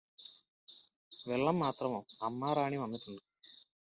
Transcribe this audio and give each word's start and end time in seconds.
വെള്ളം 1.11 1.57
മാത്രമോ 1.59 1.99
അമ്മാ 2.21 2.49
റാണി 2.53 2.77
വന്നിട്ടുണ്ട് 2.77 3.21